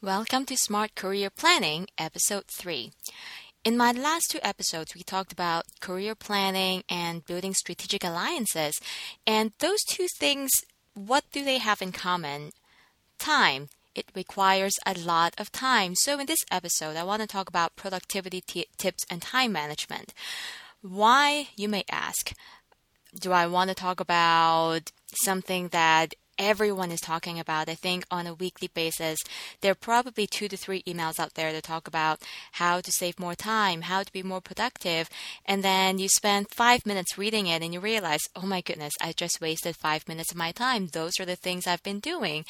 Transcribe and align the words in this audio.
Welcome 0.00 0.44
to 0.44 0.56
Smart 0.56 0.94
Career 0.94 1.28
Planning, 1.28 1.88
Episode 1.98 2.46
3. 2.46 2.92
In 3.64 3.76
my 3.76 3.90
last 3.90 4.30
two 4.30 4.38
episodes, 4.44 4.94
we 4.94 5.02
talked 5.02 5.32
about 5.32 5.64
career 5.80 6.14
planning 6.14 6.84
and 6.88 7.26
building 7.26 7.52
strategic 7.52 8.04
alliances. 8.04 8.78
And 9.26 9.50
those 9.58 9.82
two 9.88 10.06
things, 10.16 10.50
what 10.94 11.24
do 11.32 11.44
they 11.44 11.58
have 11.58 11.82
in 11.82 11.90
common? 11.90 12.52
Time. 13.18 13.70
It 13.96 14.12
requires 14.14 14.74
a 14.86 14.94
lot 14.94 15.34
of 15.36 15.50
time. 15.50 15.96
So, 15.96 16.20
in 16.20 16.26
this 16.26 16.44
episode, 16.48 16.94
I 16.94 17.02
want 17.02 17.22
to 17.22 17.26
talk 17.26 17.48
about 17.48 17.74
productivity 17.74 18.40
t- 18.40 18.68
tips 18.76 19.04
and 19.10 19.20
time 19.20 19.50
management. 19.50 20.14
Why, 20.80 21.48
you 21.56 21.68
may 21.68 21.82
ask, 21.90 22.32
do 23.20 23.32
I 23.32 23.48
want 23.48 23.70
to 23.70 23.74
talk 23.74 23.98
about 23.98 24.92
something 25.24 25.68
that 25.68 26.14
everyone 26.38 26.90
is 26.90 27.00
talking 27.00 27.38
about. 27.38 27.68
I 27.68 27.74
think 27.74 28.04
on 28.10 28.26
a 28.26 28.34
weekly 28.34 28.68
basis, 28.72 29.18
there 29.60 29.72
are 29.72 29.74
probably 29.74 30.26
two 30.26 30.48
to 30.48 30.56
three 30.56 30.82
emails 30.84 31.18
out 31.18 31.34
there 31.34 31.52
to 31.52 31.60
talk 31.60 31.88
about 31.88 32.20
how 32.52 32.80
to 32.80 32.92
save 32.92 33.18
more 33.18 33.34
time, 33.34 33.82
how 33.82 34.02
to 34.02 34.12
be 34.12 34.22
more 34.22 34.40
productive. 34.40 35.10
And 35.44 35.62
then 35.62 35.98
you 35.98 36.08
spend 36.08 36.48
five 36.50 36.86
minutes 36.86 37.18
reading 37.18 37.46
it 37.46 37.62
and 37.62 37.74
you 37.74 37.80
realize, 37.80 38.20
oh 38.36 38.46
my 38.46 38.60
goodness, 38.60 38.92
I 39.00 39.12
just 39.12 39.40
wasted 39.40 39.76
five 39.76 40.06
minutes 40.06 40.30
of 40.30 40.36
my 40.36 40.52
time. 40.52 40.88
Those 40.88 41.12
are 41.20 41.24
the 41.26 41.36
things 41.36 41.66
I've 41.66 41.82
been 41.82 42.00
doing. 42.00 42.44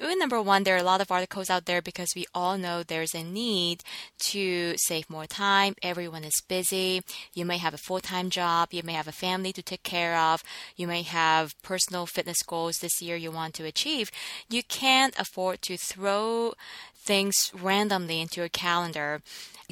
Number 0.00 0.42
one, 0.42 0.64
there 0.64 0.74
are 0.74 0.78
a 0.78 0.82
lot 0.82 1.00
of 1.00 1.10
articles 1.10 1.50
out 1.50 1.66
there 1.66 1.80
because 1.80 2.08
we 2.14 2.26
all 2.34 2.58
know 2.58 2.82
there's 2.82 3.14
a 3.14 3.22
need 3.22 3.82
to 4.26 4.74
save 4.76 5.08
more 5.08 5.26
time. 5.26 5.74
Everyone 5.82 6.24
is 6.24 6.42
busy. 6.48 7.02
You 7.32 7.44
may 7.44 7.58
have 7.58 7.74
a 7.74 7.78
full 7.78 8.00
time 8.00 8.28
job. 8.30 8.68
You 8.72 8.82
may 8.82 8.92
have 8.92 9.08
a 9.08 9.12
family 9.12 9.52
to 9.52 9.62
take 9.62 9.82
care 9.82 10.16
of. 10.16 10.42
You 10.76 10.86
may 10.86 11.02
have 11.02 11.54
personal 11.62 12.06
fitness 12.06 12.42
goals 12.46 12.76
this 12.80 13.00
year 13.00 13.19
you 13.20 13.30
want 13.30 13.54
to 13.54 13.64
achieve, 13.64 14.10
you 14.48 14.62
can't 14.62 15.18
afford 15.18 15.62
to 15.62 15.76
throw 15.76 16.54
things 16.96 17.52
randomly 17.54 18.20
into 18.20 18.40
your 18.40 18.48
calendar 18.48 19.22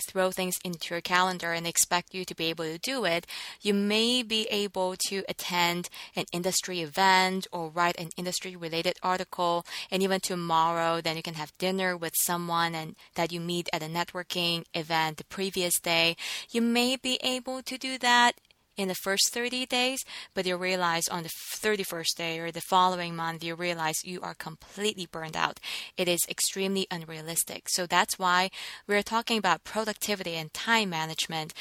throw 0.00 0.30
things 0.30 0.56
into 0.64 0.94
your 0.94 1.00
calendar 1.00 1.52
and 1.52 1.66
expect 1.66 2.14
you 2.14 2.24
to 2.24 2.34
be 2.34 2.46
able 2.46 2.64
to 2.64 2.78
do 2.78 3.04
it, 3.04 3.26
you 3.60 3.74
may 3.74 4.22
be 4.22 4.46
able 4.50 4.94
to 5.08 5.24
attend 5.28 5.88
an 6.16 6.24
industry 6.32 6.80
event 6.80 7.46
or 7.52 7.68
write 7.68 7.98
an 7.98 8.10
industry 8.16 8.56
related 8.56 8.96
article. 9.02 9.64
And 9.90 10.02
even 10.02 10.20
tomorrow, 10.20 11.00
then 11.00 11.16
you 11.16 11.22
can 11.22 11.34
have 11.34 11.56
dinner 11.58 11.96
with 11.96 12.12
someone 12.16 12.74
and 12.74 12.96
that 13.14 13.32
you 13.32 13.40
meet 13.40 13.68
at 13.72 13.82
a 13.82 13.86
networking 13.86 14.64
event 14.74 15.16
the 15.16 15.24
previous 15.24 15.78
day. 15.80 16.16
You 16.50 16.62
may 16.62 16.96
be 16.96 17.18
able 17.22 17.62
to 17.62 17.78
do 17.78 17.98
that 17.98 18.32
in 18.78 18.88
the 18.88 18.94
first 18.94 19.34
30 19.34 19.66
days, 19.66 19.98
but 20.32 20.46
you 20.46 20.56
realize 20.56 21.08
on 21.08 21.24
the 21.24 21.28
31st 21.28 22.16
day 22.16 22.38
or 22.38 22.50
the 22.50 22.62
following 22.62 23.14
month, 23.14 23.42
you 23.42 23.54
realize 23.54 24.04
you 24.04 24.20
are 24.22 24.34
completely 24.34 25.06
burned 25.06 25.36
out. 25.36 25.58
It 25.96 26.08
is 26.08 26.20
extremely 26.28 26.86
unrealistic. 26.90 27.68
So 27.68 27.86
that's 27.86 28.18
why 28.18 28.50
we're 28.86 29.02
talking 29.02 29.36
about 29.36 29.64
productivity 29.64 30.36
and 30.36 30.54
time 30.54 30.90
management 30.90 31.52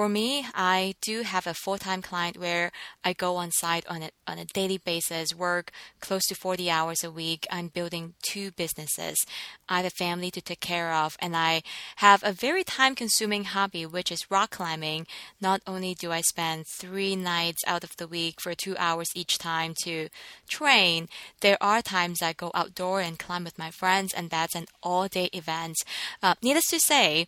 for 0.00 0.08
me, 0.08 0.46
I 0.54 0.94
do 1.02 1.20
have 1.20 1.46
a 1.46 1.52
full-time 1.52 2.00
client 2.00 2.38
where 2.38 2.72
I 3.04 3.12
go 3.12 3.36
on 3.36 3.50
site 3.50 3.86
on 3.86 4.02
a, 4.02 4.10
on 4.26 4.38
a 4.38 4.46
daily 4.46 4.78
basis, 4.78 5.34
work 5.34 5.72
close 6.00 6.22
to 6.28 6.34
40 6.34 6.70
hours 6.70 7.04
a 7.04 7.10
week. 7.10 7.46
I'm 7.50 7.68
building 7.68 8.14
two 8.22 8.50
businesses. 8.52 9.18
I 9.68 9.76
have 9.76 9.84
a 9.84 9.90
family 9.90 10.30
to 10.30 10.40
take 10.40 10.60
care 10.60 10.90
of, 10.90 11.18
and 11.20 11.36
I 11.36 11.60
have 11.96 12.22
a 12.24 12.32
very 12.32 12.64
time-consuming 12.64 13.44
hobby, 13.44 13.84
which 13.84 14.10
is 14.10 14.30
rock 14.30 14.52
climbing. 14.52 15.06
Not 15.38 15.60
only 15.66 15.92
do 15.92 16.10
I 16.10 16.22
spend 16.22 16.64
three 16.78 17.14
nights 17.14 17.60
out 17.66 17.84
of 17.84 17.94
the 17.98 18.08
week 18.08 18.40
for 18.40 18.54
two 18.54 18.76
hours 18.78 19.08
each 19.14 19.36
time 19.36 19.74
to 19.84 20.08
train, 20.48 21.08
there 21.42 21.58
are 21.60 21.82
times 21.82 22.22
I 22.22 22.32
go 22.32 22.50
outdoor 22.54 23.02
and 23.02 23.18
climb 23.18 23.44
with 23.44 23.58
my 23.58 23.70
friends, 23.70 24.14
and 24.14 24.30
that's 24.30 24.54
an 24.54 24.64
all-day 24.82 25.28
event. 25.34 25.76
Uh, 26.22 26.36
needless 26.42 26.68
to 26.70 26.80
say, 26.80 27.26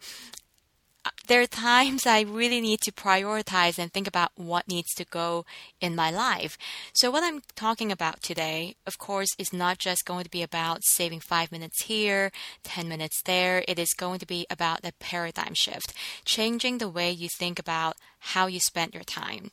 there 1.27 1.41
are 1.41 1.47
times 1.47 2.06
I 2.06 2.20
really 2.20 2.61
need 2.61 2.81
to 2.83 2.92
prioritize 2.92 3.78
and 3.78 3.92
think 3.92 4.06
about 4.06 4.32
what 4.37 4.69
needs 4.69 4.93
to 4.94 5.04
go 5.04 5.44
in 5.81 5.97
my 5.97 6.10
life. 6.10 6.56
So, 6.94 7.10
what 7.10 7.25
I'm 7.25 7.43
talking 7.56 7.91
about 7.91 8.22
today, 8.22 8.77
of 8.87 8.99
course, 8.99 9.28
is 9.38 9.53
not 9.53 9.78
just 9.78 10.04
going 10.04 10.25
to 10.25 10.31
be 10.31 10.43
about 10.43 10.84
saving 10.84 11.21
five 11.21 11.50
minutes 11.50 11.84
here, 11.84 12.31
10 12.65 12.88
minutes 12.88 13.21
there. 13.25 13.65
It 13.66 13.78
is 13.78 13.94
going 13.94 14.19
to 14.21 14.27
be 14.27 14.47
about 14.50 14.84
a 14.84 14.93
paradigm 15.00 15.54
shift, 15.54 15.94
changing 16.25 16.78
the 16.78 16.88
way 16.88 17.10
you 17.10 17.28
think 17.38 17.59
about 17.59 17.97
how 18.19 18.47
you 18.47 18.60
spend 18.60 18.94
your 18.94 19.04
time. 19.04 19.50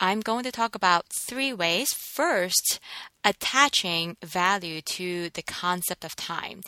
I'm 0.00 0.20
going 0.20 0.44
to 0.44 0.52
talk 0.52 0.74
about 0.74 1.06
three 1.26 1.52
ways. 1.52 1.88
First, 1.92 2.80
attaching 3.24 4.16
value 4.22 4.80
to 4.82 5.30
the 5.30 5.42
concept 5.42 6.04
of 6.04 6.16
time. 6.16 6.60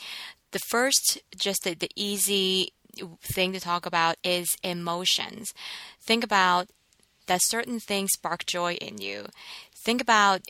The 0.52 0.60
first, 0.70 1.18
just 1.36 1.64
the, 1.64 1.74
the 1.74 1.90
easy 1.96 2.72
thing 3.22 3.52
to 3.52 3.60
talk 3.60 3.86
about 3.86 4.16
is 4.22 4.56
emotions. 4.62 5.52
Think 6.00 6.24
about 6.24 6.68
that 7.26 7.40
certain 7.42 7.80
things 7.80 8.10
spark 8.12 8.46
joy 8.46 8.74
in 8.74 8.98
you. 8.98 9.26
Think 9.74 10.00
about, 10.00 10.42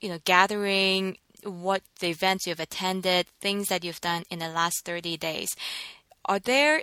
you 0.00 0.08
know, 0.08 0.18
gathering 0.24 1.18
what 1.44 1.82
the 2.00 2.08
events 2.08 2.46
you've 2.46 2.60
attended, 2.60 3.26
things 3.40 3.68
that 3.68 3.84
you've 3.84 4.00
done 4.00 4.24
in 4.30 4.38
the 4.38 4.48
last 4.48 4.84
30 4.84 5.16
days. 5.16 5.48
Are 6.24 6.38
there 6.38 6.82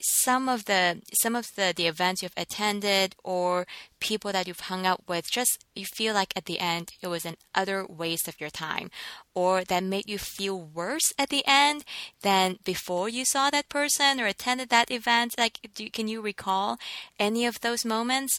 some 0.00 0.48
of 0.48 0.66
the 0.66 1.00
some 1.12 1.34
of 1.34 1.46
the, 1.56 1.72
the 1.74 1.86
events 1.86 2.22
you've 2.22 2.32
attended 2.36 3.16
or 3.24 3.66
people 4.00 4.30
that 4.32 4.46
you've 4.46 4.60
hung 4.60 4.86
out 4.86 5.02
with 5.08 5.30
just 5.30 5.64
you 5.74 5.86
feel 5.86 6.12
like 6.12 6.32
at 6.36 6.44
the 6.44 6.60
end 6.60 6.92
it 7.00 7.08
was 7.08 7.24
an 7.24 7.36
utter 7.54 7.86
waste 7.86 8.28
of 8.28 8.40
your 8.40 8.50
time 8.50 8.90
or 9.34 9.64
that 9.64 9.82
made 9.82 10.08
you 10.08 10.18
feel 10.18 10.60
worse 10.60 11.12
at 11.18 11.30
the 11.30 11.42
end 11.46 11.84
than 12.22 12.58
before 12.64 13.08
you 13.08 13.24
saw 13.24 13.50
that 13.50 13.68
person 13.68 14.20
or 14.20 14.26
attended 14.26 14.68
that 14.68 14.90
event? 14.90 15.34
Like 15.38 15.70
do, 15.74 15.88
can 15.90 16.08
you 16.08 16.20
recall 16.20 16.78
any 17.18 17.46
of 17.46 17.60
those 17.60 17.84
moments? 17.84 18.38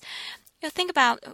You 0.62 0.68
know, 0.68 0.72
think 0.72 0.92
about 0.92 1.20
uh, 1.26 1.32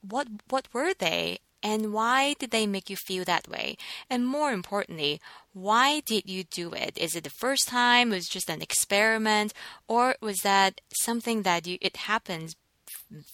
what 0.00 0.28
what 0.48 0.68
were 0.72 0.94
they 0.94 1.38
and 1.62 1.92
why 1.92 2.34
did 2.38 2.50
they 2.50 2.66
make 2.66 2.88
you 2.88 2.96
feel 2.96 3.24
that 3.24 3.48
way? 3.48 3.76
And 4.08 4.26
more 4.26 4.52
importantly, 4.52 5.20
why 5.52 6.00
did 6.00 6.28
you 6.28 6.44
do 6.44 6.72
it? 6.72 6.96
Is 6.96 7.16
it 7.16 7.24
the 7.24 7.30
first 7.30 7.68
time? 7.68 8.10
Was 8.10 8.28
just 8.28 8.48
an 8.48 8.62
experiment? 8.62 9.52
Or 9.88 10.16
was 10.20 10.38
that 10.38 10.80
something 10.92 11.42
that 11.42 11.66
you, 11.66 11.78
it 11.80 11.96
happens 11.96 12.54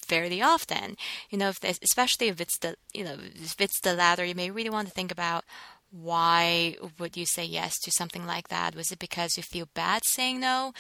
fairly 0.07 0.41
often? 0.41 0.97
You 1.31 1.39
know, 1.39 1.51
if 1.51 1.63
especially 1.83 2.29
if 2.29 2.41
it's 2.41 2.59
the, 2.59 2.77
you 2.95 3.05
know, 3.05 3.17
if 3.21 3.61
it's 3.61 3.81
the 3.81 3.95
latter, 3.95 4.25
you 4.25 4.35
may 4.35 4.51
really 4.51 4.71
want 4.71 4.89
to 4.89 4.95
think 4.95 5.13
about 5.13 5.45
why 5.91 6.77
would 6.99 7.17
you 7.17 7.27
say 7.27 7.45
yes 7.45 7.79
to 7.83 7.93
something 7.93 8.27
like 8.27 8.49
that? 8.49 8.75
Was 8.75 8.91
it 8.91 8.99
because 8.99 9.37
you 9.37 9.43
feel 9.43 9.69
bad 9.75 10.03
saying 10.05 10.41
no? 10.41 10.73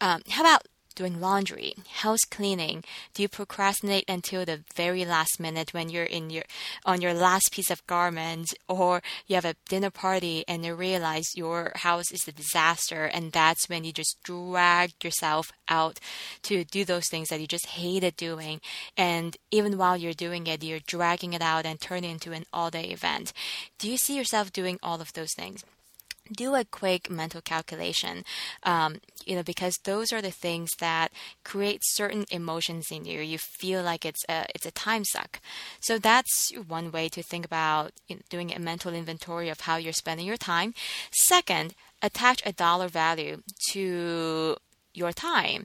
Um, 0.00 0.22
how 0.28 0.42
about 0.42 0.66
doing 0.98 1.20
laundry, 1.20 1.74
house 2.02 2.24
cleaning? 2.28 2.82
Do 3.14 3.22
you 3.22 3.28
procrastinate 3.28 4.04
until 4.08 4.44
the 4.44 4.60
very 4.74 5.04
last 5.04 5.38
minute 5.38 5.72
when 5.72 5.88
you're 5.88 6.02
in 6.18 6.28
your 6.28 6.42
on 6.84 7.00
your 7.00 7.14
last 7.14 7.52
piece 7.52 7.70
of 7.70 7.86
garment 7.86 8.48
or 8.68 9.00
you 9.28 9.36
have 9.36 9.44
a 9.44 9.54
dinner 9.68 9.90
party 9.90 10.44
and 10.48 10.64
you 10.64 10.74
realize 10.74 11.36
your 11.36 11.72
house 11.76 12.10
is 12.10 12.26
a 12.26 12.32
disaster 12.32 13.04
and 13.04 13.30
that's 13.30 13.68
when 13.68 13.84
you 13.84 13.92
just 13.92 14.16
drag 14.24 14.92
yourself 15.04 15.52
out 15.68 16.00
to 16.42 16.64
do 16.64 16.84
those 16.84 17.08
things 17.08 17.28
that 17.28 17.40
you 17.40 17.46
just 17.46 17.66
hated 17.66 18.16
doing 18.16 18.60
and 18.96 19.36
even 19.52 19.78
while 19.78 19.96
you're 19.96 20.12
doing 20.12 20.46
it 20.48 20.64
you're 20.64 20.80
dragging 20.80 21.32
it 21.32 21.42
out 21.42 21.64
and 21.64 21.80
turning 21.80 22.10
it 22.10 22.14
into 22.14 22.32
an 22.32 22.44
all-day 22.52 22.86
event. 22.86 23.32
Do 23.78 23.88
you 23.88 23.96
see 23.96 24.16
yourself 24.16 24.52
doing 24.52 24.78
all 24.82 25.00
of 25.00 25.12
those 25.12 25.34
things? 25.36 25.62
Do 26.32 26.54
a 26.54 26.64
quick 26.64 27.10
mental 27.10 27.40
calculation 27.40 28.24
um, 28.62 28.96
you 29.26 29.34
know 29.36 29.42
because 29.42 29.74
those 29.84 30.12
are 30.12 30.22
the 30.22 30.30
things 30.30 30.70
that 30.78 31.10
create 31.44 31.80
certain 31.82 32.24
emotions 32.30 32.90
in 32.90 33.04
you. 33.04 33.20
You 33.20 33.38
feel 33.38 33.82
like 33.82 34.04
it's 34.04 34.24
a 34.28 34.46
it's 34.54 34.66
a 34.66 34.70
time 34.70 35.04
suck. 35.04 35.40
So 35.80 35.98
that's 35.98 36.52
one 36.66 36.90
way 36.90 37.08
to 37.10 37.22
think 37.22 37.44
about 37.44 37.92
doing 38.28 38.52
a 38.52 38.58
mental 38.58 38.94
inventory 38.94 39.48
of 39.48 39.60
how 39.60 39.76
you're 39.76 39.92
spending 39.92 40.26
your 40.26 40.36
time. 40.36 40.74
Second 41.10 41.74
attach 42.02 42.42
a 42.44 42.52
dollar 42.52 42.88
value 42.88 43.42
to 43.70 44.56
your 44.98 45.12
time 45.12 45.64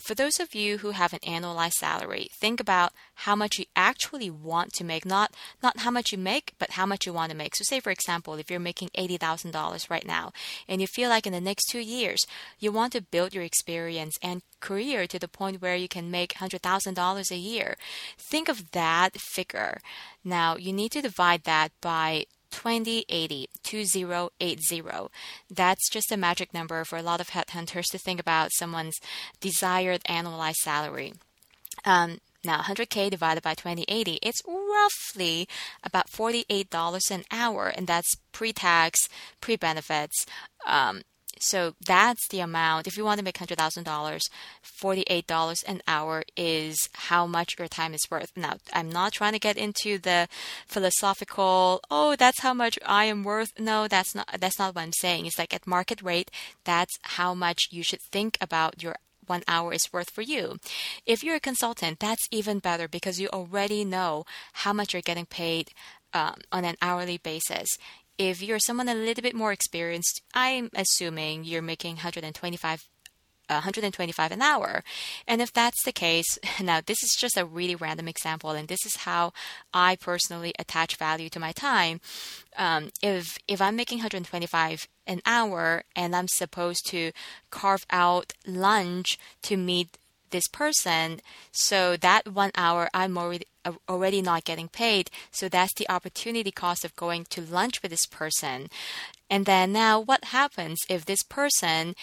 for 0.00 0.14
those 0.14 0.40
of 0.40 0.54
you 0.54 0.78
who 0.78 0.92
have 0.92 1.12
an 1.12 1.20
annualized 1.20 1.74
salary, 1.74 2.28
think 2.32 2.58
about 2.58 2.92
how 3.14 3.36
much 3.36 3.58
you 3.58 3.66
actually 3.76 4.30
want 4.30 4.72
to 4.74 4.84
make, 4.84 5.04
not 5.04 5.34
not 5.62 5.80
how 5.80 5.90
much 5.90 6.10
you 6.10 6.18
make, 6.18 6.54
but 6.58 6.70
how 6.72 6.86
much 6.86 7.06
you 7.06 7.12
want 7.12 7.30
to 7.30 7.36
make. 7.36 7.54
So 7.54 7.64
say 7.64 7.80
for 7.80 7.90
example, 7.90 8.34
if 8.34 8.50
you're 8.50 8.58
making 8.58 8.88
$80,000 8.96 9.90
right 9.90 10.06
now 10.06 10.32
and 10.66 10.80
you 10.80 10.86
feel 10.86 11.10
like 11.10 11.26
in 11.26 11.32
the 11.32 11.40
next 11.40 11.66
2 11.70 11.78
years 11.78 12.20
you 12.58 12.72
want 12.72 12.92
to 12.94 13.02
build 13.02 13.34
your 13.34 13.44
experience 13.44 14.16
and 14.22 14.42
career 14.60 15.06
to 15.06 15.18
the 15.18 15.28
point 15.28 15.60
where 15.60 15.76
you 15.76 15.88
can 15.88 16.10
make 16.10 16.34
$100,000 16.34 17.30
a 17.30 17.36
year, 17.36 17.76
think 18.18 18.48
of 18.48 18.70
that 18.72 19.20
figure. 19.20 19.80
Now, 20.24 20.56
you 20.56 20.72
need 20.72 20.92
to 20.92 21.02
divide 21.02 21.44
that 21.44 21.72
by 21.80 22.26
2080 22.50 23.48
2080 23.62 24.82
that's 25.50 25.88
just 25.90 26.12
a 26.12 26.16
magic 26.16 26.52
number 26.52 26.84
for 26.84 26.98
a 26.98 27.02
lot 27.02 27.20
of 27.20 27.30
headhunters 27.30 27.86
to 27.90 27.98
think 27.98 28.20
about 28.20 28.50
someone's 28.52 28.98
desired 29.40 30.02
annualized 30.04 30.56
salary 30.56 31.12
um, 31.84 32.18
Now, 32.44 32.60
100K 32.62 33.10
divided 33.10 33.42
by 33.42 33.54
2080, 33.54 34.18
it's 34.22 34.42
roughly 34.46 35.46
about 35.82 36.10
$48 36.10 37.10
an 37.10 37.24
hour, 37.30 37.68
and 37.68 37.86
that's 37.86 38.16
pre 38.32 38.52
tax, 38.52 39.08
pre 39.40 39.56
benefits. 39.56 40.24
Um, 40.66 41.02
so 41.40 41.74
that's 41.84 42.28
the 42.28 42.40
amount. 42.40 42.86
If 42.86 42.96
you 42.96 43.04
want 43.04 43.18
to 43.18 43.24
make 43.24 43.38
$100,000, 43.38 44.20
$48 44.82 45.64
an 45.66 45.82
hour 45.88 46.22
is 46.36 46.88
how 46.92 47.26
much 47.26 47.58
your 47.58 47.68
time 47.68 47.94
is 47.94 48.06
worth. 48.10 48.30
Now, 48.36 48.56
I'm 48.72 48.90
not 48.90 49.12
trying 49.12 49.32
to 49.32 49.38
get 49.38 49.56
into 49.56 49.98
the 49.98 50.28
philosophical, 50.66 51.80
oh, 51.90 52.16
that's 52.16 52.40
how 52.40 52.54
much 52.54 52.78
I 52.84 53.06
am 53.06 53.24
worth. 53.24 53.48
No, 53.58 53.88
that's 53.88 54.14
not 54.14 54.28
that's 54.38 54.58
not 54.58 54.74
what 54.74 54.82
I'm 54.82 54.92
saying. 54.92 55.26
It's 55.26 55.38
like 55.38 55.54
at 55.54 55.66
market 55.66 56.02
rate, 56.02 56.30
that's 56.64 56.96
how 57.02 57.34
much 57.34 57.68
you 57.70 57.82
should 57.82 58.02
think 58.12 58.36
about 58.40 58.82
your 58.82 58.96
one 59.26 59.42
hour 59.46 59.72
is 59.72 59.92
worth 59.92 60.10
for 60.10 60.22
you. 60.22 60.58
If 61.06 61.22
you're 61.22 61.36
a 61.36 61.40
consultant, 61.40 62.00
that's 62.00 62.28
even 62.30 62.58
better 62.58 62.88
because 62.88 63.20
you 63.20 63.28
already 63.28 63.84
know 63.84 64.24
how 64.54 64.72
much 64.72 64.92
you're 64.92 65.02
getting 65.02 65.26
paid 65.26 65.70
um, 66.12 66.34
on 66.50 66.64
an 66.64 66.76
hourly 66.82 67.18
basis 67.18 67.68
if 68.20 68.42
you're 68.42 68.58
someone 68.58 68.90
a 68.90 68.94
little 68.94 69.22
bit 69.22 69.34
more 69.34 69.50
experienced, 69.50 70.20
I'm 70.34 70.68
assuming 70.74 71.44
you're 71.44 71.62
making 71.62 71.94
125 71.96 72.86
125 73.48 74.30
an 74.30 74.42
hour. 74.42 74.84
And 75.26 75.40
if 75.40 75.52
that's 75.52 75.82
the 75.84 75.90
case, 75.90 76.38
now 76.60 76.82
this 76.84 77.02
is 77.02 77.16
just 77.18 77.38
a 77.38 77.46
really 77.46 77.74
random 77.74 78.08
example, 78.08 78.50
and 78.50 78.68
this 78.68 78.84
is 78.84 78.94
how 78.98 79.32
I 79.72 79.96
personally 79.96 80.52
attach 80.58 80.96
value 80.96 81.30
to 81.30 81.40
my 81.40 81.52
time. 81.52 82.02
Um, 82.58 82.90
if 83.02 83.38
if 83.48 83.62
I'm 83.62 83.74
making 83.74 83.98
125 83.98 84.86
an 85.06 85.22
hour 85.24 85.84
and 85.96 86.14
I'm 86.14 86.28
supposed 86.28 86.86
to 86.90 87.12
carve 87.50 87.86
out 87.90 88.34
lunch 88.46 89.18
to 89.44 89.56
meet 89.56 89.96
this 90.30 90.48
person. 90.48 91.20
So 91.52 91.96
that 91.96 92.28
one 92.28 92.50
hour, 92.56 92.88
I'm 92.94 93.16
already 93.18 93.46
uh, 93.64 93.72
already 93.88 94.22
not 94.22 94.44
getting 94.44 94.68
paid. 94.68 95.10
So 95.30 95.48
that's 95.48 95.74
the 95.74 95.88
opportunity 95.90 96.50
cost 96.50 96.84
of 96.84 96.96
going 96.96 97.26
to 97.30 97.42
lunch 97.42 97.82
with 97.82 97.90
this 97.90 98.06
person. 98.06 98.68
And 99.28 99.46
then 99.46 99.72
now, 99.72 100.00
what 100.00 100.24
happens 100.24 100.80
if 100.88 101.04
this 101.04 101.22
person 101.22 101.94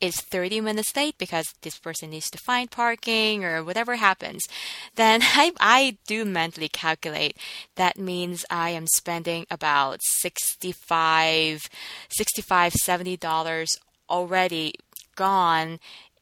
is 0.00 0.20
30 0.20 0.60
minutes 0.60 0.94
late 0.94 1.16
because 1.18 1.54
this 1.62 1.78
person 1.78 2.10
needs 2.10 2.30
to 2.30 2.38
find 2.38 2.70
parking 2.70 3.44
or 3.44 3.64
whatever 3.64 3.96
happens, 3.96 4.46
then 4.94 5.20
I, 5.24 5.52
I 5.58 5.98
do 6.06 6.24
mentally 6.24 6.68
calculate 6.68 7.36
that 7.76 7.98
means 7.98 8.44
I 8.50 8.70
am 8.70 8.86
spending 8.86 9.46
about 9.50 10.00
65, 10.02 11.68
65, 12.08 12.72
70 12.72 13.16
dollars 13.16 13.68
already 14.08 14.74
gone 15.16 15.78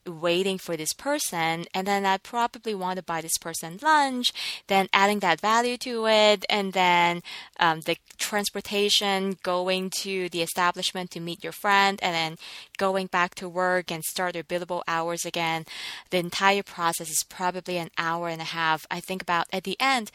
waiting 0.06 0.58
for 0.58 0.76
this 0.76 0.93
person 0.93 1.67
and 1.75 1.87
then 1.87 2.06
I 2.06 2.19
probably 2.19 2.75
want 2.75 2.97
to 2.97 3.03
buy 3.03 3.20
this 3.20 3.37
person 3.38 3.79
lunch, 3.82 4.32
then 4.67 4.88
adding 4.93 5.20
that 5.20 5.41
value 5.41 5.76
to 5.79 6.06
it, 6.06 6.44
and 6.49 6.73
then 6.73 7.23
um, 7.61 7.81
the 7.82 7.97
transportation 8.19 9.37
going 9.43 9.91
to 9.91 10.29
the 10.31 10.43
establishment 10.43 11.11
to 11.12 11.20
meet 11.20 11.43
your 11.43 11.53
friend, 11.53 11.99
and 12.03 12.14
then 12.14 12.38
going 12.79 13.06
back 13.06 13.35
to 13.37 13.49
work 13.49 13.91
and 13.91 14.05
start 14.05 14.35
your 14.35 14.44
billable 14.44 14.82
hours 14.88 15.25
again. 15.25 15.64
The 16.11 16.19
entire 16.19 16.62
process 16.62 17.11
is 17.11 17.25
probably 17.29 17.79
an 17.79 17.91
hour 17.99 18.29
and 18.29 18.41
a 18.41 18.44
half. 18.44 18.87
I 18.91 19.00
think 19.00 19.23
about 19.23 19.47
at 19.52 19.64
the 19.64 19.76
end, 19.81 20.11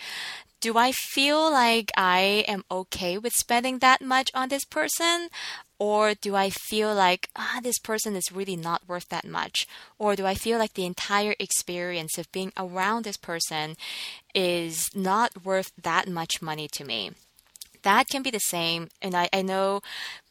do 0.61 0.77
I 0.77 0.91
feel 0.91 1.51
like 1.51 1.91
I 1.97 2.45
am 2.47 2.63
okay 2.69 3.17
with 3.17 3.33
spending 3.33 3.79
that 3.79 4.01
much 4.01 4.29
on 4.33 4.49
this 4.49 4.63
person? 4.63 5.29
Or 5.79 6.13
do 6.13 6.35
I 6.35 6.51
feel 6.51 6.93
like, 6.93 7.29
ah, 7.35 7.59
this 7.63 7.79
person 7.79 8.15
is 8.15 8.31
really 8.31 8.55
not 8.55 8.87
worth 8.87 9.09
that 9.09 9.25
much? 9.25 9.67
Or 9.97 10.15
do 10.15 10.27
I 10.27 10.35
feel 10.35 10.59
like 10.59 10.75
the 10.75 10.85
entire 10.85 11.33
experience 11.39 12.19
of 12.19 12.31
being 12.31 12.53
around 12.55 13.03
this 13.03 13.17
person 13.17 13.75
is 14.35 14.91
not 14.93 15.43
worth 15.43 15.71
that 15.81 16.07
much 16.07 16.41
money 16.41 16.67
to 16.73 16.85
me? 16.85 17.11
That 17.81 18.07
can 18.09 18.21
be 18.21 18.29
the 18.29 18.39
same. 18.39 18.89
And 19.01 19.15
I, 19.15 19.27
I 19.33 19.41
know 19.41 19.81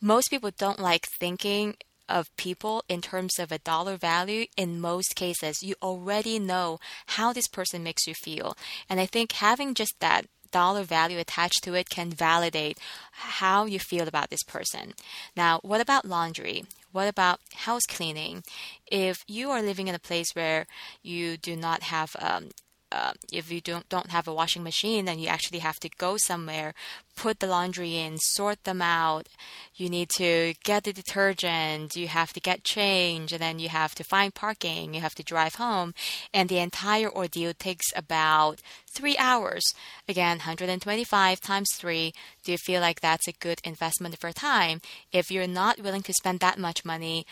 most 0.01 0.31
people 0.31 0.53
don't 0.57 0.79
like 0.79 1.07
thinking 1.19 1.75
of 2.11 2.35
people 2.37 2.85
in 2.89 3.01
terms 3.01 3.39
of 3.39 3.53
a 3.53 3.59
dollar 3.59 3.97
value, 3.97 4.47
in 4.57 4.81
most 4.81 5.15
cases, 5.15 5.63
you 5.63 5.75
already 5.83 6.39
know 6.39 6.79
how 7.07 7.33
this 7.33 7.49
person 7.49 7.83
makes 7.83 8.07
you 8.07 8.15
feel. 8.15 8.57
And 8.89 9.01
I 9.01 9.07
think 9.07 9.33
having 9.33 9.75
just 9.75 9.95
that 10.01 10.27
dollar 10.51 10.83
value 10.83 11.19
attached 11.19 11.63
to 11.65 11.75
it 11.75 11.89
can 11.89 12.11
validate 12.11 12.79
how 13.13 13.65
you 13.65 13.79
feel 13.79 14.09
about 14.09 14.31
this 14.31 14.43
person. 14.43 14.95
Now, 15.37 15.61
what 15.63 15.81
about 15.81 16.05
laundry? 16.05 16.65
What 16.93 17.09
about 17.09 17.41
house 17.55 17.87
cleaning? 17.89 18.43
If 18.91 19.19
you 19.29 19.51
are 19.51 19.63
living 19.63 19.89
in 19.89 19.95
a 19.95 20.01
place 20.01 20.35
where 20.35 20.67
you 21.03 21.37
do 21.37 21.55
not 21.55 21.85
have 21.85 22.17
um, 22.19 22.49
uh, 22.93 23.13
if 23.33 23.53
you 23.53 23.61
don't 23.61 23.89
don't 23.89 24.11
have 24.11 24.27
a 24.27 24.35
washing 24.35 24.63
machine, 24.63 25.05
then 25.05 25.19
you 25.19 25.29
actually 25.29 25.61
have 25.61 25.79
to 25.81 25.89
go 25.89 26.17
somewhere, 26.17 26.75
put 27.17 27.39
the 27.39 27.47
laundry 27.47 27.97
in, 27.97 28.19
sort 28.19 28.65
them 28.65 28.83
out. 28.83 29.29
You 29.77 29.89
need 29.89 30.11
to 30.17 30.55
get 30.65 30.85
the 30.85 30.93
detergent. 30.93 31.95
You 31.95 32.09
have 32.09 32.33
to 32.33 32.41
get 32.41 32.65
change, 32.65 33.33
and 33.33 33.41
then 33.41 33.61
you 33.61 33.69
have 33.69 33.95
to 33.95 34.05
find 34.05 34.35
parking. 34.35 34.93
You 34.95 35.01
have 35.03 35.15
to 35.17 35.23
drive 35.23 35.55
home, 35.55 35.95
and 36.35 36.49
the 36.49 36.59
entire 36.59 37.11
ordeal 37.11 37.55
takes 37.55 37.87
about 37.95 38.61
three 38.93 39.17
hours. 39.19 39.65
Again, 40.09 40.39
125 40.39 41.41
times 41.41 41.69
three. 41.77 42.13
Do 42.43 42.53
you 42.53 42.59
feel 42.59 42.81
like 42.81 43.01
that's 43.01 43.29
a 43.29 43.33
good 43.33 43.61
investment 43.63 44.15
of 44.15 44.23
your 44.23 44.33
time? 44.33 44.81
If 45.13 45.31
you're 45.31 45.47
not 45.47 45.81
willing 45.81 46.03
to 46.03 46.13
spend 46.13 46.41
that 46.41 46.59
much 46.59 46.85
money, 46.85 47.25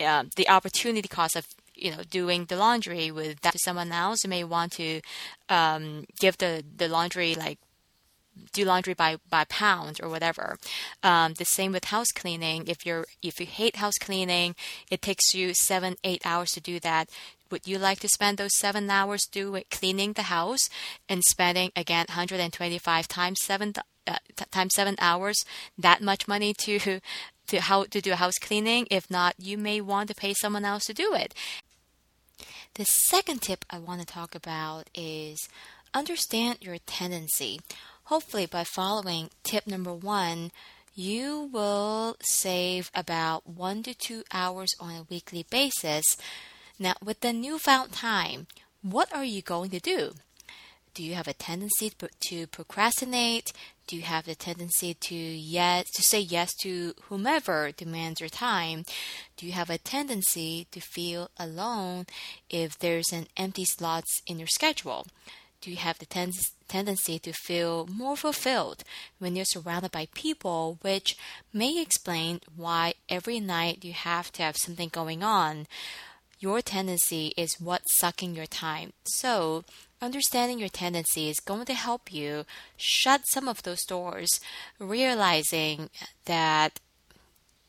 uh, 0.00 0.24
the 0.36 0.48
opportunity 0.48 1.08
cost 1.08 1.36
of 1.36 1.46
you 1.76 1.90
know 1.90 2.02
doing 2.10 2.46
the 2.46 2.56
laundry 2.56 3.10
with 3.10 3.40
that 3.40 3.52
to 3.52 3.58
someone 3.58 3.92
else 3.92 4.24
you 4.24 4.30
may 4.30 4.44
want 4.44 4.72
to 4.72 5.00
um, 5.48 6.04
give 6.18 6.38
the 6.38 6.64
the 6.76 6.88
laundry 6.88 7.34
like 7.34 7.58
do 8.52 8.64
laundry 8.64 8.94
by 8.94 9.16
by 9.28 9.44
pound 9.44 10.00
or 10.02 10.08
whatever. 10.08 10.58
Um, 11.02 11.34
the 11.34 11.44
same 11.44 11.72
with 11.72 11.86
house 11.86 12.10
cleaning. 12.14 12.68
If 12.68 12.84
you're 12.84 13.06
if 13.22 13.40
you 13.40 13.46
hate 13.46 13.76
house 13.76 13.98
cleaning, 14.00 14.54
it 14.90 15.02
takes 15.02 15.34
you 15.34 15.54
seven 15.54 15.96
eight 16.04 16.22
hours 16.24 16.50
to 16.52 16.60
do 16.60 16.80
that. 16.80 17.08
Would 17.50 17.66
you 17.66 17.78
like 17.78 18.00
to 18.00 18.08
spend 18.08 18.38
those 18.38 18.58
seven 18.58 18.90
hours 18.90 19.22
doing 19.30 19.64
cleaning 19.70 20.14
the 20.14 20.22
house 20.22 20.68
and 21.08 21.22
spending 21.22 21.70
again 21.76 22.06
125 22.08 23.08
times 23.08 23.38
seven 23.42 23.72
uh, 24.06 24.16
times 24.50 24.74
seven 24.74 24.96
hours 24.98 25.36
that 25.78 26.02
much 26.02 26.26
money 26.26 26.52
to 26.64 27.00
to 27.46 27.60
how 27.60 27.84
to 27.84 28.00
do 28.00 28.12
house 28.12 28.38
cleaning? 28.40 28.86
If 28.90 29.10
not, 29.10 29.34
you 29.38 29.56
may 29.56 29.80
want 29.80 30.08
to 30.08 30.14
pay 30.14 30.34
someone 30.34 30.64
else 30.64 30.84
to 30.86 30.94
do 30.94 31.14
it. 31.14 31.34
The 32.76 32.84
second 32.84 33.40
tip 33.40 33.64
I 33.70 33.78
want 33.78 34.00
to 34.02 34.06
talk 34.06 34.34
about 34.34 34.90
is 34.94 35.48
understand 35.94 36.58
your 36.60 36.76
tendency. 36.76 37.58
Hopefully, 38.04 38.44
by 38.44 38.64
following 38.64 39.30
tip 39.42 39.66
number 39.66 39.94
one, 39.94 40.52
you 40.94 41.48
will 41.50 42.18
save 42.20 42.90
about 42.94 43.48
one 43.48 43.82
to 43.84 43.94
two 43.94 44.24
hours 44.30 44.68
on 44.78 44.94
a 44.94 45.06
weekly 45.08 45.46
basis. 45.48 46.04
Now, 46.78 46.92
with 47.02 47.20
the 47.20 47.32
newfound 47.32 47.92
time, 47.92 48.46
what 48.82 49.10
are 49.10 49.24
you 49.24 49.40
going 49.40 49.70
to 49.70 49.80
do? 49.80 50.12
Do 50.96 51.04
you 51.04 51.12
have 51.12 51.28
a 51.28 51.34
tendency 51.34 51.92
to 52.30 52.46
procrastinate? 52.46 53.52
Do 53.86 53.96
you 53.96 54.02
have 54.02 54.24
the 54.24 54.34
tendency 54.34 54.94
to 54.94 55.14
yes 55.14 55.84
to 55.94 56.02
say 56.02 56.20
yes 56.20 56.54
to 56.62 56.94
whomever 57.10 57.70
demands 57.70 58.20
your 58.20 58.30
time? 58.30 58.86
Do 59.36 59.44
you 59.44 59.52
have 59.52 59.68
a 59.68 59.76
tendency 59.76 60.66
to 60.70 60.80
feel 60.80 61.28
alone 61.38 62.06
if 62.48 62.78
there's 62.78 63.12
an 63.12 63.26
empty 63.36 63.66
slots 63.66 64.22
in 64.26 64.38
your 64.38 64.48
schedule? 64.48 65.06
Do 65.60 65.70
you 65.70 65.76
have 65.76 65.98
the 65.98 66.06
ten- 66.06 66.32
tendency 66.66 67.18
to 67.18 67.32
feel 67.34 67.86
more 67.92 68.16
fulfilled 68.16 68.82
when 69.18 69.36
you're 69.36 69.44
surrounded 69.44 69.92
by 69.92 70.08
people, 70.14 70.78
which 70.80 71.14
may 71.52 71.78
explain 71.78 72.40
why 72.56 72.94
every 73.10 73.38
night 73.38 73.84
you 73.84 73.92
have 73.92 74.32
to 74.32 74.42
have 74.42 74.56
something 74.56 74.88
going 74.88 75.22
on? 75.22 75.66
Your 76.38 76.62
tendency 76.62 77.34
is 77.36 77.60
what's 77.60 77.98
sucking 77.98 78.34
your 78.34 78.46
time. 78.46 78.94
So, 79.04 79.64
Understanding 80.00 80.58
your 80.58 80.68
tendency 80.68 81.30
is 81.30 81.40
going 81.40 81.64
to 81.66 81.74
help 81.74 82.12
you 82.12 82.44
shut 82.76 83.22
some 83.28 83.48
of 83.48 83.62
those 83.62 83.84
doors, 83.84 84.40
realizing 84.78 85.88
that 86.26 86.80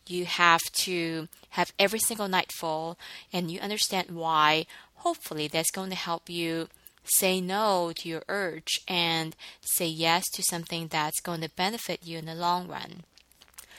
you 0.06 0.26
have 0.26 0.62
to 0.74 1.28
have 1.52 1.72
every 1.80 2.00
single 2.00 2.28
night 2.28 2.52
full 2.52 2.98
and 3.32 3.50
you 3.50 3.60
understand 3.60 4.12
why. 4.12 4.66
Hopefully, 4.96 5.48
that's 5.48 5.72
going 5.72 5.90
to 5.90 5.96
help 5.96 6.30
you 6.30 6.68
say 7.06 7.40
no 7.40 7.94
to 7.96 8.10
your 8.10 8.24
urge 8.28 8.82
and 8.88 9.36
say 9.62 9.88
yes 9.88 10.26
to 10.34 10.44
something 10.44 10.88
that's 10.88 11.22
going 11.22 11.42
to 11.42 11.50
benefit 11.56 12.06
you 12.06 12.18
in 12.18 12.26
the 12.26 12.36
long 12.36 12.68
run. 12.68 13.04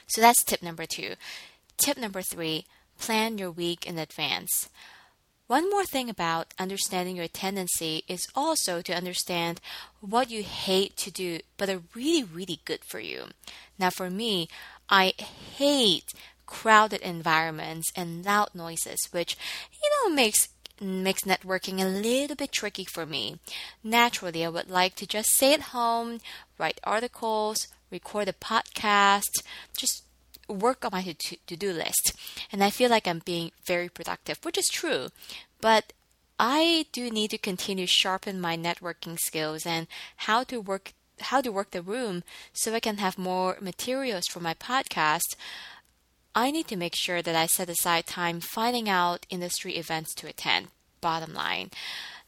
So 0.06 0.20
that's 0.22 0.42
tip 0.42 0.62
number 0.62 0.86
two. 0.86 1.14
Tip 1.76 1.98
number 1.98 2.22
three 2.22 2.64
plan 2.98 3.38
your 3.38 3.50
week 3.50 3.86
in 3.86 3.98
advance. 3.98 4.68
One 5.48 5.70
more 5.70 5.86
thing 5.86 6.10
about 6.10 6.52
understanding 6.58 7.16
your 7.16 7.26
tendency 7.26 8.04
is 8.06 8.28
also 8.34 8.82
to 8.82 8.94
understand 8.94 9.62
what 10.00 10.30
you 10.30 10.42
hate 10.42 10.94
to 10.98 11.10
do 11.10 11.40
but 11.56 11.70
are 11.70 11.82
really, 11.94 12.22
really 12.22 12.60
good 12.66 12.84
for 12.84 13.00
you. 13.00 13.28
Now, 13.78 13.88
for 13.88 14.10
me, 14.10 14.48
I 14.90 15.14
hate 15.56 16.12
crowded 16.44 17.00
environments 17.00 17.90
and 17.96 18.26
loud 18.26 18.50
noises, 18.54 18.98
which, 19.10 19.38
you 19.82 19.90
know, 19.90 20.14
makes 20.14 20.48
makes 20.80 21.22
networking 21.22 21.80
a 21.80 21.88
little 21.88 22.36
bit 22.36 22.52
tricky 22.52 22.84
for 22.84 23.06
me. 23.06 23.38
Naturally, 23.82 24.44
I 24.44 24.48
would 24.50 24.70
like 24.70 24.94
to 24.96 25.06
just 25.06 25.30
stay 25.30 25.54
at 25.54 25.72
home, 25.72 26.20
write 26.58 26.78
articles, 26.84 27.68
record 27.90 28.28
a 28.28 28.32
podcast, 28.32 29.42
just 29.76 30.04
work 30.48 30.84
on 30.84 30.90
my 30.92 31.02
to 31.02 31.56
do 31.56 31.72
list. 31.72 32.12
And 32.50 32.62
I 32.62 32.70
feel 32.70 32.90
like 32.90 33.06
I'm 33.06 33.20
being 33.24 33.52
very 33.66 33.88
productive, 33.88 34.38
which 34.44 34.58
is 34.58 34.68
true. 34.68 35.08
But 35.60 35.92
I 36.38 36.86
do 36.92 37.10
need 37.10 37.30
to 37.30 37.38
continue 37.38 37.86
sharpen 37.86 38.40
my 38.40 38.56
networking 38.56 39.18
skills 39.18 39.66
and 39.66 39.86
how 40.18 40.44
to 40.44 40.60
work 40.60 40.92
how 41.20 41.40
to 41.40 41.50
work 41.50 41.72
the 41.72 41.82
room 41.82 42.22
so 42.52 42.72
I 42.72 42.80
can 42.80 42.98
have 42.98 43.18
more 43.18 43.58
materials 43.60 44.26
for 44.28 44.38
my 44.38 44.54
podcast. 44.54 45.34
I 46.32 46.52
need 46.52 46.68
to 46.68 46.76
make 46.76 46.94
sure 46.94 47.22
that 47.22 47.34
I 47.34 47.46
set 47.46 47.68
aside 47.68 48.06
time 48.06 48.38
finding 48.40 48.88
out 48.88 49.26
industry 49.28 49.76
events 49.76 50.14
to 50.14 50.28
attend. 50.28 50.68
Bottom 51.00 51.34
line. 51.34 51.70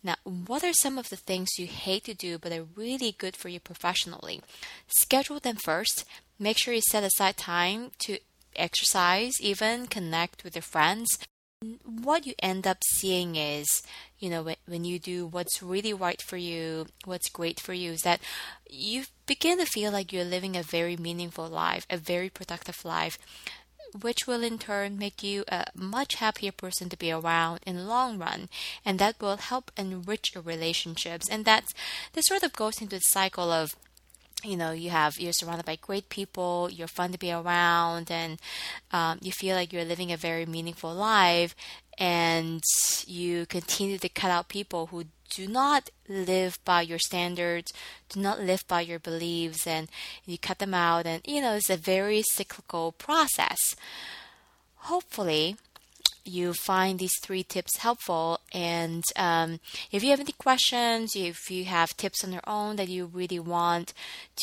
Now, 0.03 0.17
what 0.25 0.65
are 0.65 0.73
some 0.73 0.99
of 0.99 1.11
the 1.11 1.17
things 1.17 1.59
you 1.59 1.67
hate 1.67 2.05
to 2.05 2.15
do 2.15 2.39
but 2.39 2.53
are 2.53 2.65
really 2.75 3.13
good 3.13 3.37
for 3.37 3.49
you 3.49 3.61
professionally? 3.61 4.41
Schedule 4.87 5.41
them 5.41 5.57
first. 5.57 6.05
Make 6.39 6.59
sure 6.59 6.73
you 6.73 6.81
set 6.81 7.05
aside 7.05 7.37
time 7.37 7.91
to 8.01 8.19
exercise, 8.57 9.35
even 9.41 9.87
connect 9.87 10.43
with 10.43 10.57
your 10.57 10.63
friends. 10.63 11.19
What 11.85 12.27
you 12.27 12.33
end 12.43 12.67
up 12.67 12.79
seeing 12.95 13.37
is, 13.37 13.83
you 14.19 14.31
know, 14.31 14.49
when, 14.67 14.85
you 14.85 14.99
do 14.99 15.27
what's 15.27 15.63
really 15.63 15.93
right 15.93 16.21
for 16.23 16.39
you, 16.39 16.87
what's 17.05 17.29
great 17.29 17.61
for 17.61 17.75
you, 17.75 17.93
is 17.93 18.01
that 18.01 18.21
you 18.67 19.05
begin 19.27 19.59
to 19.59 19.67
feel 19.67 19.93
like 19.93 20.11
you're 20.11 20.25
living 20.25 20.57
a 20.57 20.63
very 20.63 20.97
meaningful 20.97 21.49
life, 21.49 21.87
a 21.91 21.99
very 21.99 22.31
productive 22.31 22.83
life 22.83 23.19
which 23.99 24.27
will 24.27 24.43
in 24.43 24.59
turn 24.59 24.99
make 24.99 25.23
you 25.23 25.45
a 25.49 25.67
much 25.75 26.17
happier 26.17 26.53
person 26.53 26.89
to 26.89 26.97
be 26.97 27.11
around 27.11 27.61
in 27.67 27.77
the 27.77 27.83
long 27.83 28.19
run 28.19 28.49
and 28.85 28.99
that 28.99 29.21
will 29.21 29.37
help 29.37 29.71
enrich 29.77 30.35
your 30.35 30.43
relationships. 30.43 31.29
And 31.29 31.45
that's 31.45 31.73
this 32.13 32.27
sort 32.27 32.43
of 32.43 32.53
goes 32.53 32.81
into 32.81 32.97
the 32.97 33.03
cycle 33.03 33.51
of 33.51 33.75
you 34.43 34.57
know 34.57 34.73
you 34.73 34.91
have 34.91 35.19
you're 35.21 35.33
surrounded 35.35 35.67
by 35.67 35.77
great 35.77 36.09
people 36.09 36.71
you're 36.73 36.89
fun 36.89 37.13
to 37.13 37.19
be 37.19 37.31
around 37.31 38.11
and 38.11 38.39
um, 38.91 39.19
you 39.21 39.33
feel 39.33 39.55
like 39.55 39.71
you're 39.71 39.85
living 39.85 40.11
a 40.11 40.17
very 40.17 40.47
meaningful 40.47 40.95
life 40.95 41.55
and 41.99 42.63
you 43.07 43.45
continue 43.47 43.99
to 43.99 44.09
cut 44.09 44.31
out 44.31 44.49
people 44.49 44.87
who 44.87 45.05
do 45.31 45.47
not 45.47 45.91
live 46.09 46.59
by 46.65 46.83
your 46.83 46.99
standards, 46.99 47.73
do 48.09 48.21
not 48.21 48.41
live 48.41 48.67
by 48.69 48.81
your 48.81 48.99
beliefs, 48.99 49.67
and 49.67 49.89
you 50.27 50.39
cut 50.39 50.59
them 50.59 50.75
out. 50.75 51.07
And, 51.07 51.23
you 51.27 51.41
know, 51.41 51.55
it's 51.55 51.71
a 51.71 51.77
very 51.77 52.23
cyclical 52.33 52.93
process. 52.93 53.77
Hopefully, 54.77 55.57
you 56.25 56.53
find 56.53 56.99
these 56.99 57.15
three 57.23 57.43
tips 57.43 57.79
helpful. 57.79 58.41
And 58.53 59.03
um, 59.17 59.59
if 59.91 60.05
you 60.05 60.11
have 60.11 60.21
any 60.21 60.33
questions, 60.33 61.17
if 61.17 61.51
you 61.51 61.65
have 61.65 61.97
tips 61.97 62.23
on 62.25 62.33
your 62.33 62.43
own 62.47 62.77
that 62.77 62.89
you 62.89 63.07
really 63.07 63.39
want 63.39 63.95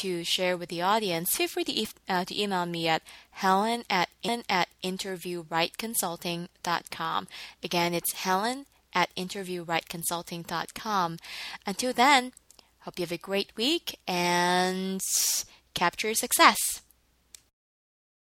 to 0.01 0.23
share 0.23 0.57
with 0.57 0.69
the 0.69 0.81
audience, 0.81 1.35
feel 1.35 1.47
free 1.47 1.65
to, 1.65 1.71
e- 1.71 1.87
uh, 2.09 2.25
to 2.25 2.41
email 2.41 2.65
me 2.65 2.87
at 2.87 3.03
helen 3.31 3.83
at, 3.89 4.09
at 4.49 4.69
interviewrightconsulting.com. 4.83 7.27
Again, 7.63 7.93
it's 7.93 8.13
helen 8.13 8.65
at 8.93 9.13
interviewrightconsulting.com. 9.15 11.17
Until 11.65 11.93
then, 11.93 12.33
hope 12.79 12.99
you 12.99 13.03
have 13.03 13.11
a 13.11 13.17
great 13.17 13.51
week 13.55 13.97
and 14.07 15.01
capture 15.73 16.13
success. 16.13 16.81